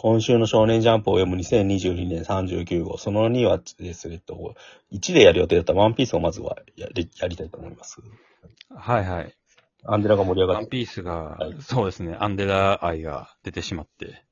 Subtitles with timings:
[0.00, 1.36] 今週の少年ジャンプを読む。
[1.36, 4.54] 2022年39号、その2はですね、えっと、
[4.92, 5.72] 1でやる予定だった。
[5.72, 8.00] ワンピースをまずはやりやりたいと思います。
[8.70, 9.34] はいはい。
[9.84, 10.60] アンデラが盛り上がって。
[10.60, 11.56] ワンピースが、はい。
[11.62, 14.24] そうですね、アンデラ愛が出てしまって、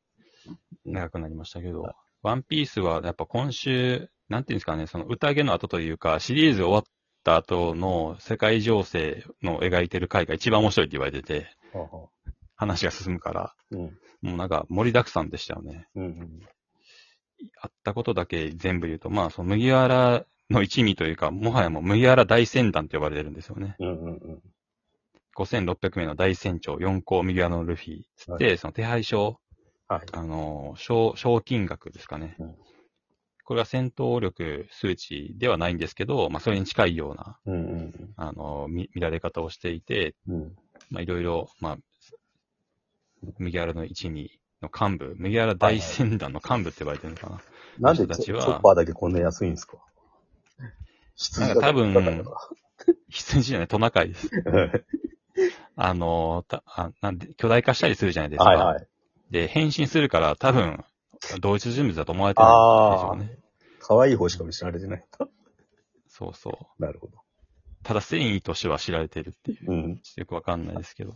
[0.85, 1.83] 長くなりましたけど、
[2.23, 6.85] ワンピースはやっぱ今週、なんていうんですかね、その宴の後というか、シリーズ終わっ
[7.25, 12.31] た後の世界情勢の描いてる回が一番面白いって言われてて、はあはあ。
[12.55, 13.99] 話が進むから、うん。
[14.27, 15.87] もうなんか盛りだくさんでしたよね。
[15.95, 16.41] うんうん。
[17.61, 23.77] あったことだけ全部言うと、まあ、その麦わらの一味というか、もはやもう麦わら大船団と呼ばれてるんですよね。
[23.79, 24.43] うんうんうん。
[25.37, 28.03] 5600名の大船長、4校麦わらのルフィ。
[28.17, 29.39] つって、その手配書、
[29.89, 30.07] はい。
[30.13, 32.37] あの、賞、賞金額ですかね。
[32.39, 32.55] うん
[33.47, 40.35] これは戦闘力数値ではないんですけど、まあ、それに近いような、うんうんあの、見、見られ方をしていて、うん。
[40.35, 40.57] うん。
[40.91, 41.79] まあ、いろいろ、まあ、
[43.39, 47.41] 麦わらの一味の幹部、麦わら大船団の幹部って呼ばれてるのかな。
[47.79, 49.79] なんでチョッパーだけこんな安いんですか？
[51.41, 52.25] なんか多分
[53.09, 54.31] 羊じゃない、トナカイです。
[55.77, 58.45] あの、たあなんで巨大化したりするじゃないですか。
[58.45, 58.89] はいはい。
[59.31, 60.85] で、変身するから多分、
[61.41, 63.39] 同一人物だと思われてるんでしょあうね。
[63.81, 65.05] 可愛い方しか知られてない。
[66.09, 66.83] そうそう。
[66.83, 67.19] なるほど。
[67.83, 69.71] ただ繊維としては知られてるっていう。
[69.71, 70.03] うん。
[70.17, 71.15] よくわかんないですけど。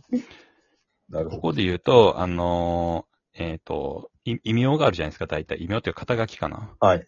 [1.11, 1.35] なるほど。
[1.37, 5.57] ここで言うと、あのーえっ、と、い異名があるじゃないですか、大体。
[5.61, 6.75] 異名っていうか肩書きかな。
[6.79, 7.07] はい。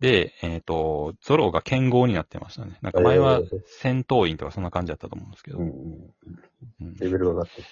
[0.00, 2.78] で、えっ、と、ゾロが剣豪になってましたね。
[2.82, 5.58] なんか前はえー戦闘員とかそんな感じだったと思うんですけど。
[5.58, 7.62] うんレベルが上がって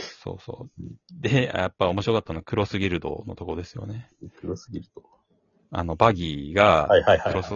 [0.00, 1.20] そうそう。
[1.20, 4.10] で、やっぱ面白かったのはクロスギルドのとこですよね。
[4.20, 4.30] る。
[4.40, 5.02] 黒すぎると。
[5.70, 7.54] あの、バギーが、はいはいはいクロス、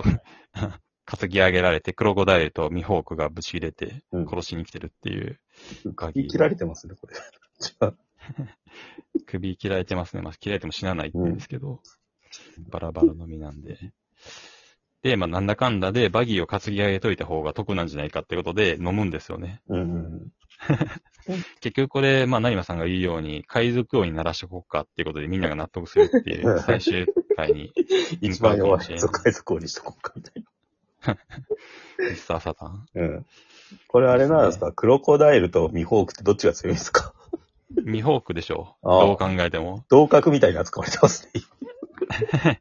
[1.11, 5.41] 担ぎ上げられて、クロコダイルとミホークがぶち切れてうん、殺しに来てるっていう、
[5.97, 7.15] 首切られてますね、これ。
[7.59, 7.95] じゃあ
[9.27, 10.23] 首切られてますね。
[10.23, 11.81] まあ、切られても死なないって言うんですけど、
[12.69, 13.93] バラバラの実なんで。
[15.03, 19.63] で、まあ、なんだかんだで、バギーを担ぎ上げといた方が得なんじゃないかってことで飲むんですよね。
[19.69, 20.33] うんうん。
[21.61, 27.73] 結局これ、まあ、成馬さんが言うように、海賊王にならしておこうかっていうことでみんなが納得するっていう最終回に、
[28.21, 28.99] 一番弱い海
[29.33, 30.45] 賊王にしとこうか、みたい
[32.11, 32.87] ミスターサタン？
[32.95, 33.03] な。
[33.03, 33.27] うん。
[33.89, 34.73] これあれなんですか？
[34.73, 37.15] クロコダイルとミホークってどっちが強いんですか？
[37.85, 39.85] ミホークでしょああどう考えても。
[39.89, 41.43] 同格みたいな扱われてますね。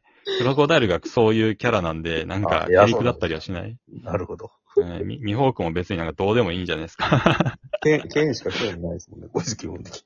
[0.38, 3.76] クロコダイルがそういうキャラなんで、なんか、あいややりくだったりはしない？
[4.04, 4.50] なるほど。
[4.76, 7.58] うんミミホークも別になんかどうでもいいんじゃないですか？
[7.82, 10.02] 剣、剣しか興味ないですもんね、こいつ基本的に。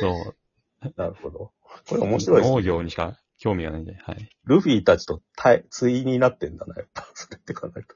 [0.00, 0.32] そ
[0.84, 0.92] う。
[0.96, 1.50] なるほど。
[1.88, 2.62] これ面白いです農ね。
[2.62, 4.28] 業にしか興味がないんで、はい。
[4.46, 7.06] ルフィたちと対、対になってんだな、やっぱ。
[7.14, 7.94] それって考えると。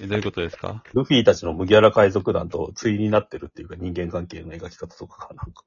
[0.00, 0.82] えどういうことですか？
[0.94, 5.64] ルフィたちの麦わら海賊団と対になってるっていうか人間関係の描き方とかがなんか。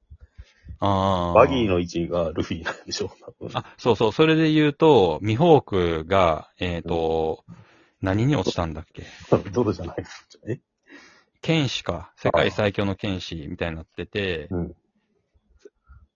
[0.79, 1.33] ああ。
[1.33, 3.07] バギーの位置がルフィなんでしょ
[3.39, 3.49] う。
[3.53, 4.11] あ、そうそう。
[4.11, 7.45] それで言うと、ミホークが、えっ、と、
[8.01, 9.05] 何に落ちたんだっけ？
[9.51, 10.39] ゾロじゃないです。
[10.47, 10.59] え？
[11.41, 12.11] 剣士か。
[12.17, 14.75] 世界最強の剣士みたいになってて、うん。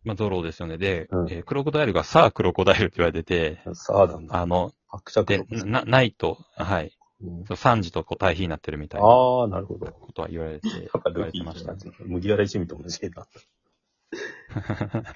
[0.06, 0.78] まあ、ゾロですよね。
[0.78, 4.42] で、うんえークロコダイルがさあクロコダイルって言われてて、さあなんだ。
[4.42, 6.86] あの、伯爵でと、な、ナイト、はい。
[7.22, 9.88] うんそうサンジとこう対比になってるみたいなああ、なるほど。
[9.88, 12.04] ことは言われて、なん言かルれてましたィました。
[12.06, 13.28] 麦わら一味と同じ絵になっ
[15.02, 15.16] た。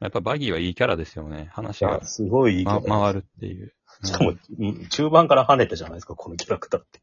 [0.00, 1.48] やっぱバギーはいいキャラですよね。
[1.52, 3.72] 話がいや、、すごいいいキャま、ラ回るっていう。
[4.02, 7.00] しかも、うん中盤から跳ねたじゃないですか、このキャラクターって。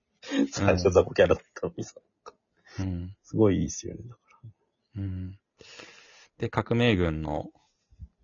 [0.52, 1.96] 最初雑魚キャラだったのにさ。
[2.80, 3.16] うん。
[3.24, 4.02] すごいいいですよね。
[4.98, 5.40] うん。
[6.42, 7.52] で、革命軍の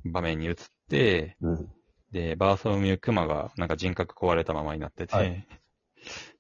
[0.03, 0.55] 場面に移っ
[0.89, 1.69] て、うん。
[2.11, 5.47] で、バーソロミュー・クマがなんか人格壊れたままになってて、はい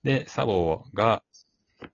[0.03, 1.23] で、サボが、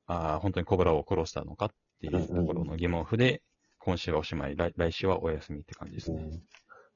[0.08, 3.42] あー本当にコブラを殺したのかっていうところの疑問符で、
[3.80, 6.22] 今週はおしまい、来来週はお休みって感じですね。
[6.22, 6.42] うん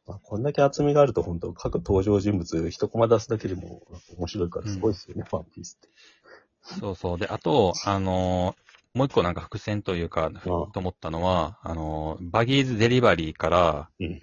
[0.06, 3.82] まあ、こんだけ厚みがあると、本当各登場人物一コマ出すだけでも
[4.18, 6.80] 面白いからすごいですよね、ワンピースって。
[6.80, 7.20] そうそう。
[7.20, 8.67] で、あと、あのー
[8.98, 14.22] もう一個なんか伏線というか、ふと思ったのは、あのーバギーズデリバリーから、うん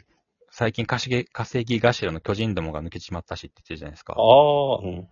[0.56, 4.15] 最近稼ぎ稼ぎ頭の巨人どもが抜けちまったしって言ってるじゃないですか。
[4.17, 5.09] ああ、うん。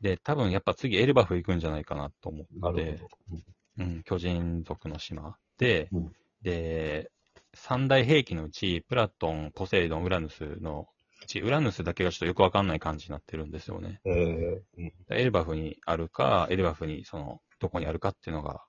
[0.00, 3.42] で、多分やっぱ次エルバフ行くんじゃないかなと思なってる、ほど。
[3.78, 6.12] うん、巨人族の島で、うん
[6.42, 7.10] で、
[7.54, 10.86] 三大兵器のうち、プラトン、ポセイドン、ウラヌスの
[11.22, 14.00] うち、ウラヌスだけがちょっとよくわかんない感じになってるんですよね。
[14.04, 14.92] ええうん。
[15.10, 18.64] エルバフにあるか、エルバフにその、どこにあるかっていうのが、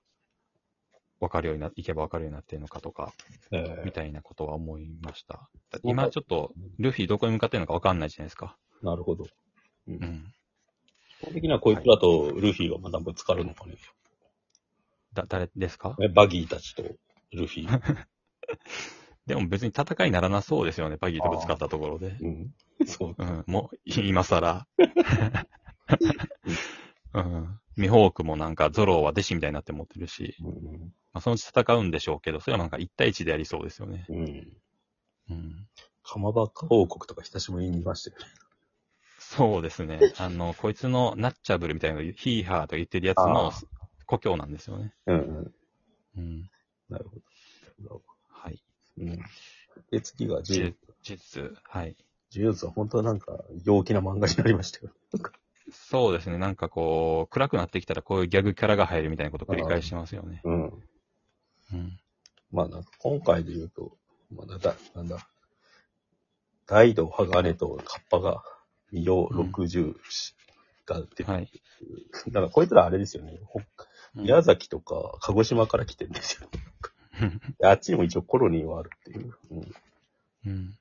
[1.23, 3.13] わかるようにな、いけばわかるようになってるのかとか、
[3.51, 5.49] えみたいなことは思いました。
[5.83, 8.57] 今ちょっと、ルフィどこに向かってるのかわかんないじゃないですか。
[8.81, 9.25] えなるほど。
[9.87, 10.33] うんうん。
[11.19, 13.75] 基本的にはこいつらとルフィがまたぶつかるのかね。
[15.13, 15.95] だ、誰ですか？
[16.01, 16.83] えバギーたちと
[17.31, 17.67] ルフィ。
[19.25, 22.17] でも別に戦いにならなそうですよね、バギーとぶつかったところで。
[22.19, 22.53] うん。
[22.85, 23.15] そう。
[23.17, 24.67] うん、もう、今更。
[27.13, 27.59] うん。
[27.77, 30.93] ミホークもなんかゾロは弟子みたいになって持ってるし、うん。
[31.13, 34.05] まあ、そのうち戦うんでしょうけど、それはなんか1対1でやりそうですよね。
[34.09, 34.57] うん。
[35.29, 35.67] うん。
[36.03, 36.67] かまばか？
[36.69, 38.25] 王国とか久しぶりに見ましたよね。
[39.19, 39.99] そうですね。
[40.17, 43.51] あの、こいつのナッチャブルみたいなのヒーハーと言ってるやつのあ
[44.05, 44.93] 故郷なんですよね。
[45.07, 45.53] うんうん。
[46.17, 46.49] うん。
[46.89, 47.15] なるほ
[47.83, 48.01] ど。
[48.29, 48.61] はい。
[48.97, 49.19] うん。
[49.91, 50.73] で、次が呪呪
[51.03, 51.95] 術、はい。
[52.35, 54.91] 呪術は本当はなんか陽気な漫画になりましたよ。
[55.71, 56.37] そうですね。
[56.37, 60.41] なんかこう、暗くなってきたらこういうギャグキャラが入るみたいなことを繰り返してますよね。
[60.43, 60.63] うん。
[60.63, 60.83] うん。
[62.53, 63.97] まあなんか今回で言うと、
[64.31, 65.27] まだだ、なんだ、
[66.67, 68.43] 大道鋼とカッパが、
[68.91, 69.95] ミオ60
[70.85, 71.33] が出てる。
[71.33, 71.49] はい。
[72.27, 73.39] だからこいつらあれですよね。
[74.13, 76.47] 宮崎とか鹿児島から来てるんですよ。
[77.67, 79.35] あっちにも一応コロニーはあるっていう。
[79.49, 79.73] うん。
[80.45, 80.77] うん。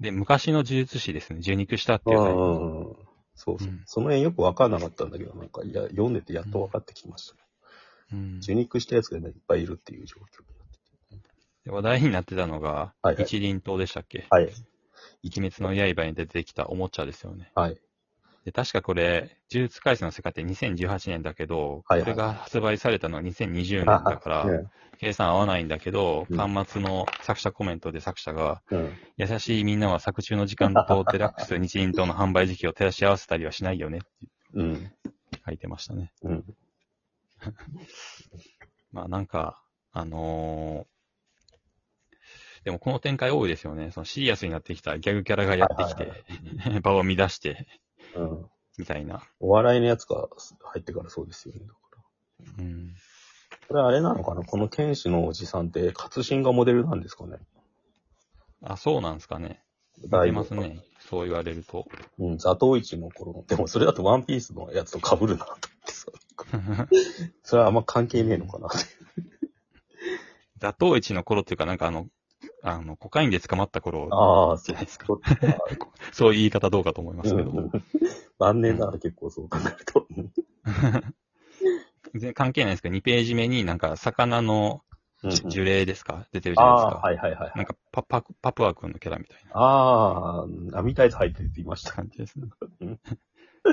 [0.00, 1.38] で、昔の呪術師ですね。
[1.40, 2.38] 受肉したってういうタイプ。
[3.34, 3.68] そうそう。
[3.68, 7.34] うんその辺よくわかんなかったんだけど、なんか、いや、読んでてやっとわかってきました。
[8.12, 10.67] うん受肉したやつがねいっぱいいるっていう状況になっ
[11.70, 14.26] 話題になってたのが、はいはい一輪刀でしたっけ？
[14.30, 14.44] はい。
[15.24, 17.50] 鬼滅の刃に出てきたおもちゃですよね。
[17.54, 17.80] はい。
[18.44, 24.68] で、確かこれ、呪術改正の世界って2018年だけど、はいはいこれが発売されたのは2020年だから、ね
[25.00, 28.92] 計算合わないんだけど、うん端末の作者コメントで作者が、うん。
[29.16, 34.06] 優しいみんなは作中の時間とデラックス 日輪刀の販売時期を照らし合わせたりはしないよねって
[34.54, 34.92] うん。
[35.46, 36.12] 書いてましたね。
[36.22, 36.44] うん。
[38.92, 39.62] まあなんか、
[39.92, 40.97] あのー
[42.68, 43.92] でもこの展開多いですよね。
[43.92, 46.12] そのシリアスになってきたギャグキャラがやってきて、
[46.84, 47.66] 場を乱して、
[48.14, 48.46] うん。
[48.76, 49.22] みたいな。
[49.40, 50.28] お笑いのやつが
[50.64, 51.60] 入ってからそうですよね。
[51.60, 51.78] だか
[52.58, 52.94] らうん。
[53.68, 57.38] これあれなのかなこの剣士のおじさんって、活心がモデルなんですかね
[58.60, 59.62] あ、そうなんですかね。
[59.96, 60.84] 似てますね。
[61.08, 61.88] そう言われると。
[62.18, 63.44] うん、ザトウイチの頃の。
[63.46, 66.06] でもそれだとワンピースのやつと被るなと思ってさ。
[67.44, 68.76] それはあんま関係ねえのかなって。
[70.58, 72.08] 打倒一の頃っていうか、なんかあの、
[72.74, 75.06] あの、コカインで捕まった頃ああ、じゃないですか。
[76.12, 77.50] そういう言い方どうかと思いますけど。
[77.50, 77.70] うん
[78.38, 80.06] 晩年なら結構そう考えると。
[82.14, 84.82] 全然関係ないですけど、2ページ目になんか魚の
[85.48, 86.26] 樹齢ですか？
[86.32, 86.94] 出てるじゃないですか。
[86.98, 87.52] はいはいはいはい。
[87.56, 91.92] なんかパ、パ、パプア君のキャラみたいなああ、網タイツ入ってて言いました。
[91.92, 92.46] 感じですね
[92.80, 93.00] うん。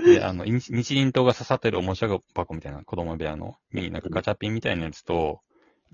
[0.04, 5.42] で、あの、日日輪刀が刺さってるおもちゃ箱みたいな子供部屋の、に、なんかガチャピンみたいなやつと、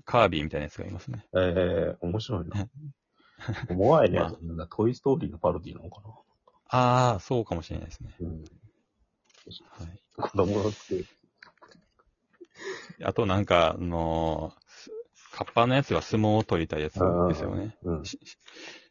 [0.04, 1.26] カービィみたいなやつがいますね。
[1.36, 2.68] ええ面白いな。
[3.74, 6.08] モアイのやまつ、なんだトイストーリーのパロディなのかな。
[6.68, 8.14] ああ、そうかもしれないですね。
[8.20, 8.28] うん。
[8.28, 10.02] はい。
[10.16, 11.04] 子供のって。
[13.04, 14.90] あとなんか、あのーす
[15.32, 16.94] カッパのやつは相撲を取りたいやつ
[17.28, 17.74] ですよね。
[17.82, 18.04] うん。
[18.04, 18.18] し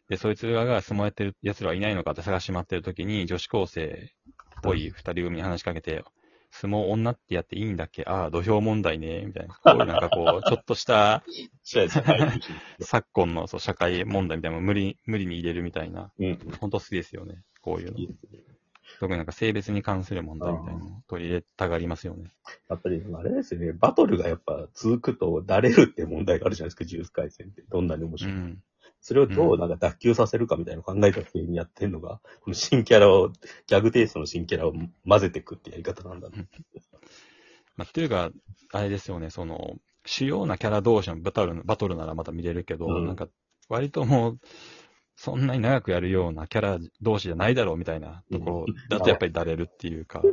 [0.10, 6.04] で、そいつらが相撲やってる奴らはいないのかって探し回ってる時に、女子高生っぽい二人組に話しかけて、
[6.52, 8.04] 相撲女ってやっていいんだっけ？
[8.06, 9.56] ああ、土俵問題ね、みたいな。
[9.56, 11.24] こういうなんかこう、 ちょっとした。
[12.82, 16.12] 昨今のそう社会問題みたいなのを無理、無理に入れるみたいな。
[16.20, 16.38] うん。
[16.60, 17.42] ほんと好きですよね。
[17.62, 18.10] こういうのいい。
[19.00, 22.30] 特になんか性別に関する問題みたいなのを取り入れたがりますよね。
[22.70, 23.72] やっぱり、あれですよね。
[23.72, 27.62] バトルがやっぱ続くと、だれるって問題があるじゃないですか、ジュース回戦って。
[27.70, 28.34] どんなに面う白い。
[28.34, 28.62] ん。
[29.02, 34.74] それをどうなんか脱臼させるかみたいなのを考えた時にやってるのが、この新キャラを、ギャグテイストの新キャラを
[35.08, 36.38] 混ぜていくってやり方なんだな。
[37.76, 38.32] まあ、っていうか、
[38.72, 43.28] あれですよね、その、主要なキャラ同士のバトル、バトルならまた見れるけど、うんなんか、
[43.70, 44.40] 割ともう、
[45.16, 50.28] そんなに長くやるようなキャラ同士じゃないだろうみたいなところだとやっぱりだれるっていうか、う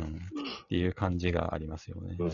[0.00, 2.16] ん、っていう感じがありますよね。
[2.18, 2.30] うん。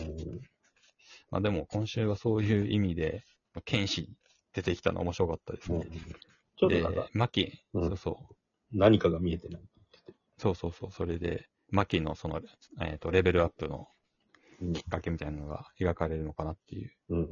[1.31, 3.23] まあでも今週はそういう意味で、
[3.65, 4.09] 剣士
[4.53, 5.79] 出てきたの面白かったですね。
[5.79, 5.89] で
[6.55, 8.35] ちょっとなんか、、マキ、うんそうそう。
[8.71, 9.61] 何かが見えてない。
[10.37, 10.91] そうそうそう。
[10.91, 12.41] それで、マキのその、
[12.81, 13.87] えっ、と、レベルアップの
[14.61, 16.91] うんきっかけみたいなのが描かれるのかなっていう。
[17.09, 17.23] うん。
[17.23, 17.27] っ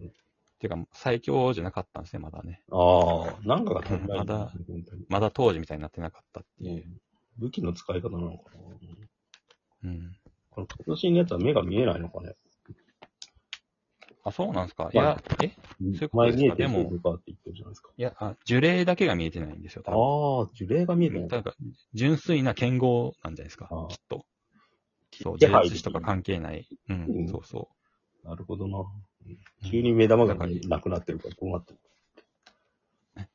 [0.60, 2.64] ていうか、最強じゃなかったんですね、まだね。
[2.72, 5.06] ああ、なんかが足りない、まだ本当に。
[5.10, 6.84] まだ当時みたいになってなかったっていう。
[6.84, 7.02] うん
[7.38, 8.60] 武器の使い方なのかな
[9.86, 10.16] うん。
[10.50, 12.36] この今年のやつは目が見えないのかね
[14.32, 14.90] あ、そうなんですか。
[14.92, 15.46] いまあや、え？
[15.46, 16.56] いうこと前ですか？
[16.56, 17.90] でものかって言ってるじゃないですか。
[17.98, 21.54] いや、あ、樹齢だけが見えてないんですよ、あ多あ、樹齢が見えてななんか、
[21.94, 24.26] 純粋な剣豪なんじゃないですかああ、きっと。
[25.22, 26.68] そう、気呪配術師とか関係ない。
[26.90, 27.70] うん、うんそうそ
[28.24, 28.80] なるほどな。
[28.80, 28.86] う。
[29.70, 31.80] 急に目玉がなくなってるからどうなってる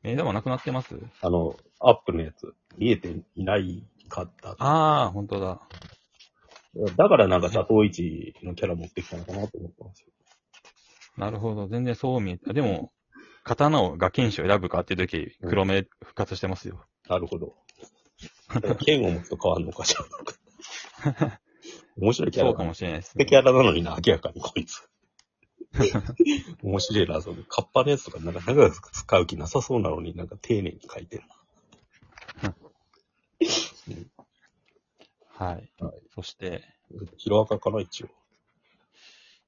[0.02, 0.94] 目玉なくなってます？
[1.20, 4.56] あの、アップのやつ、見えていないかった。
[4.58, 5.60] ああ、本当だ。
[6.96, 10.08] だからなんか佐藤一のキャラ持ってきたのかなと思ったんですよ。
[11.16, 11.68] なるほど。
[11.68, 12.92] 全然そう見えて、あでも、
[13.44, 16.84] 刀をガ剣士を選ぶかっていう時、黒目復活してますよ。
[17.08, 17.54] なるほど。
[18.84, 19.98] 剣を持つと変わんのかじゃ
[21.20, 21.40] あ。
[21.96, 23.24] 面白いキャラだそうかもしれないですね。
[23.24, 24.88] キャラなのにな、明らかにこいつ。
[26.62, 31.22] 面白いな、その、カッパのやつとか、なんか長く使う気なさそうなのになんか丁寧に書いてる
[35.28, 35.72] はい。
[35.82, 36.98] はいそして、な。
[37.16, 38.08] ヒロアカかな、一応。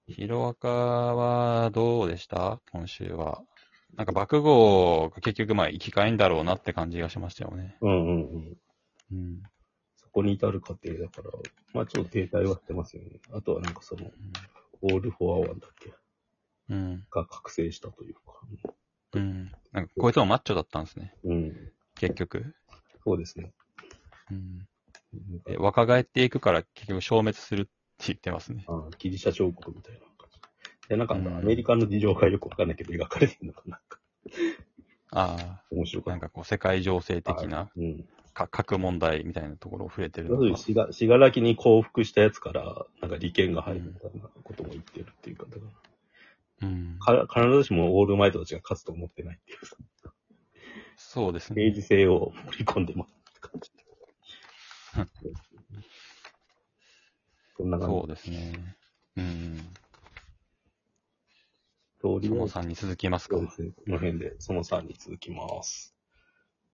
[0.09, 2.61] ヒロアカはどうでした？
[2.73, 3.43] 今週は。
[3.95, 7.77] なんか爆豪が結局まあ生き返んだろうなって感じがしましたよね。
[7.83, 8.57] うんうんうん。
[9.13, 9.43] うん。
[9.97, 11.31] そこに至る過程だから、
[11.75, 13.21] まあちょっと停滞はしてますよね。
[13.35, 14.11] あとはなんかその、
[14.81, 15.93] オール・フォア・ワンだっけ？
[16.71, 17.05] うん。
[17.11, 18.21] が覚醒したというか。
[19.13, 19.53] うん。
[19.73, 21.13] なんかこいつもマッチョだったんですね。
[21.25, 21.55] うん。
[21.97, 22.55] 結局。
[23.05, 23.53] そうですね。
[24.31, 24.67] うん。
[25.59, 27.69] 若返っていくから結局消滅する
[28.07, 28.65] 言ってますね。
[28.69, 30.89] あギリシャ彫刻みたいな感じ。
[30.89, 33.81] で、なんかあのうんアメリカの事情がよくわかんないけど描かれてるのかな。
[35.11, 35.63] ああ。
[35.71, 36.11] 面白かった。
[36.13, 38.09] なんかこう世界情勢的なうん。
[38.35, 40.63] か核問題みたいなところを触れてる要するにのか。
[40.63, 45.57] しが、しがらきに降伏したやつから、なんか利権が入るみたいなことも言ってるっていうか、だ
[46.63, 46.99] うん。
[47.01, 49.67] からか必ずしもオールマイトたちが勝つと思ってないっていうか、
[50.97, 51.65] そうですね。
[51.65, 53.71] 政治性を盛り込んでますって感じ。
[58.09, 58.77] ですね。
[59.17, 59.59] うん。
[62.01, 63.47] とりあえず、3に続きますかそう。
[63.47, 63.71] ですね。
[63.77, 65.95] この辺で、その3に続きます。